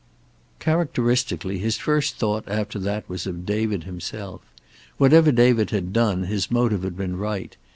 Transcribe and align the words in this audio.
Characteristically 0.57 1.59
his 1.59 1.77
first 1.77 2.15
thought 2.17 2.45
after 2.47 2.79
that 2.79 3.07
was 3.07 3.27
of 3.27 3.45
David 3.45 3.83
himself. 3.83 4.41
Whatever 4.97 5.31
David 5.31 5.69
had 5.69 5.93
done, 5.93 6.23
his 6.23 6.49
motive 6.49 6.81
had 6.81 6.97
been 6.97 7.17
right. 7.17 7.55